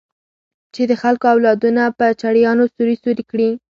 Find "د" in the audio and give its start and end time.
0.89-0.93